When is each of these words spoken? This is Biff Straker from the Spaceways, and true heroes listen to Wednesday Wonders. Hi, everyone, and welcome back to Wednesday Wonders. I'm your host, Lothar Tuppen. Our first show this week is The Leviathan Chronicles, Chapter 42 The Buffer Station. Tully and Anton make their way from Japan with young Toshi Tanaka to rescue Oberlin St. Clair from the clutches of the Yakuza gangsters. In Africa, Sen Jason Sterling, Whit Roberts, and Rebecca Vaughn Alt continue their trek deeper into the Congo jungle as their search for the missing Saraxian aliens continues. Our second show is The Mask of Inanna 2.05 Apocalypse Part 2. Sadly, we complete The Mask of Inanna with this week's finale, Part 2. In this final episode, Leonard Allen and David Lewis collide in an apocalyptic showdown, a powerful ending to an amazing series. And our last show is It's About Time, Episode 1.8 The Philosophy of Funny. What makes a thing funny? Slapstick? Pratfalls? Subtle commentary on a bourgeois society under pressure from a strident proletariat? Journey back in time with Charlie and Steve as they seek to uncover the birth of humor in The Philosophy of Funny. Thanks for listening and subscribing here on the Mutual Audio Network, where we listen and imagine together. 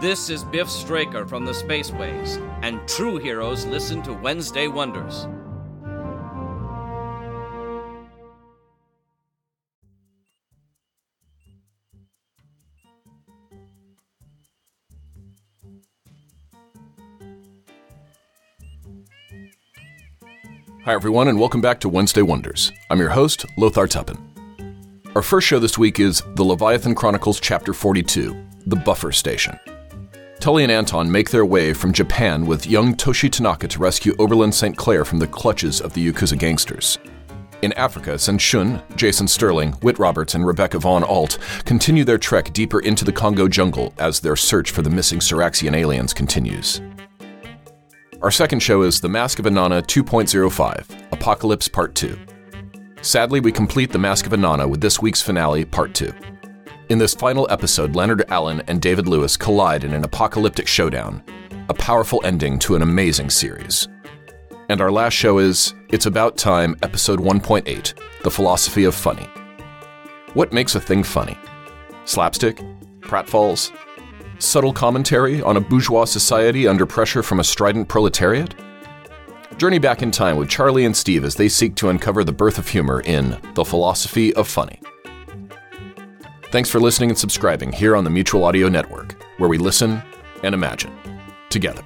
This 0.00 0.30
is 0.30 0.44
Biff 0.44 0.70
Straker 0.70 1.26
from 1.26 1.44
the 1.44 1.50
Spaceways, 1.50 2.40
and 2.62 2.86
true 2.86 3.16
heroes 3.16 3.66
listen 3.66 4.00
to 4.02 4.12
Wednesday 4.12 4.68
Wonders. 4.68 5.26
Hi, 20.84 20.94
everyone, 20.94 21.26
and 21.26 21.40
welcome 21.40 21.60
back 21.60 21.80
to 21.80 21.88
Wednesday 21.88 22.22
Wonders. 22.22 22.70
I'm 22.88 23.00
your 23.00 23.10
host, 23.10 23.44
Lothar 23.56 23.88
Tuppen. 23.88 24.16
Our 25.16 25.22
first 25.22 25.48
show 25.48 25.58
this 25.58 25.76
week 25.76 25.98
is 25.98 26.22
The 26.36 26.44
Leviathan 26.44 26.94
Chronicles, 26.94 27.40
Chapter 27.40 27.74
42 27.74 28.46
The 28.64 28.76
Buffer 28.76 29.10
Station. 29.10 29.58
Tully 30.40 30.62
and 30.62 30.70
Anton 30.70 31.10
make 31.10 31.30
their 31.30 31.44
way 31.44 31.72
from 31.72 31.92
Japan 31.92 32.46
with 32.46 32.64
young 32.64 32.94
Toshi 32.94 33.30
Tanaka 33.30 33.66
to 33.66 33.80
rescue 33.80 34.14
Oberlin 34.20 34.52
St. 34.52 34.76
Clair 34.76 35.04
from 35.04 35.18
the 35.18 35.26
clutches 35.26 35.80
of 35.80 35.92
the 35.92 36.12
Yakuza 36.12 36.38
gangsters. 36.38 36.98
In 37.62 37.72
Africa, 37.72 38.16
Sen 38.16 38.38
Jason 38.94 39.26
Sterling, 39.26 39.72
Whit 39.82 39.98
Roberts, 39.98 40.36
and 40.36 40.46
Rebecca 40.46 40.78
Vaughn 40.78 41.02
Alt 41.02 41.38
continue 41.64 42.04
their 42.04 42.18
trek 42.18 42.52
deeper 42.52 42.78
into 42.80 43.04
the 43.04 43.12
Congo 43.12 43.48
jungle 43.48 43.92
as 43.98 44.20
their 44.20 44.36
search 44.36 44.70
for 44.70 44.82
the 44.82 44.90
missing 44.90 45.18
Saraxian 45.18 45.74
aliens 45.74 46.14
continues. 46.14 46.80
Our 48.22 48.30
second 48.30 48.60
show 48.60 48.82
is 48.82 49.00
The 49.00 49.08
Mask 49.08 49.40
of 49.40 49.46
Inanna 49.46 49.82
2.05 49.82 51.12
Apocalypse 51.12 51.66
Part 51.66 51.96
2. 51.96 52.16
Sadly, 53.00 53.40
we 53.40 53.50
complete 53.50 53.90
The 53.90 53.98
Mask 53.98 54.24
of 54.26 54.32
Inanna 54.32 54.68
with 54.68 54.80
this 54.80 55.02
week's 55.02 55.22
finale, 55.22 55.64
Part 55.64 55.94
2. 55.94 56.12
In 56.88 56.96
this 56.96 57.14
final 57.14 57.46
episode, 57.50 57.94
Leonard 57.94 58.24
Allen 58.30 58.62
and 58.66 58.80
David 58.80 59.06
Lewis 59.06 59.36
collide 59.36 59.84
in 59.84 59.92
an 59.92 60.04
apocalyptic 60.04 60.66
showdown, 60.66 61.22
a 61.68 61.74
powerful 61.74 62.22
ending 62.24 62.58
to 62.60 62.76
an 62.76 62.80
amazing 62.80 63.28
series. 63.28 63.88
And 64.70 64.80
our 64.80 64.90
last 64.90 65.12
show 65.12 65.36
is 65.36 65.74
It's 65.90 66.06
About 66.06 66.38
Time, 66.38 66.76
Episode 66.82 67.20
1.8 67.20 67.92
The 68.22 68.30
Philosophy 68.30 68.84
of 68.84 68.94
Funny. 68.94 69.28
What 70.32 70.54
makes 70.54 70.76
a 70.76 70.80
thing 70.80 71.02
funny? 71.02 71.36
Slapstick? 72.06 72.62
Pratfalls? 73.00 73.70
Subtle 74.38 74.72
commentary 74.72 75.42
on 75.42 75.58
a 75.58 75.60
bourgeois 75.60 76.06
society 76.06 76.66
under 76.66 76.86
pressure 76.86 77.22
from 77.22 77.40
a 77.40 77.44
strident 77.44 77.88
proletariat? 77.88 78.54
Journey 79.58 79.78
back 79.78 80.00
in 80.00 80.10
time 80.10 80.38
with 80.38 80.48
Charlie 80.48 80.86
and 80.86 80.96
Steve 80.96 81.26
as 81.26 81.34
they 81.34 81.50
seek 81.50 81.74
to 81.74 81.90
uncover 81.90 82.24
the 82.24 82.32
birth 82.32 82.56
of 82.56 82.66
humor 82.66 83.02
in 83.02 83.36
The 83.52 83.64
Philosophy 83.66 84.32
of 84.32 84.48
Funny. 84.48 84.80
Thanks 86.50 86.70
for 86.70 86.80
listening 86.80 87.10
and 87.10 87.18
subscribing 87.18 87.72
here 87.72 87.94
on 87.94 88.04
the 88.04 88.10
Mutual 88.10 88.44
Audio 88.44 88.70
Network, 88.70 89.22
where 89.36 89.50
we 89.50 89.58
listen 89.58 90.02
and 90.42 90.54
imagine 90.54 90.90
together. 91.50 91.82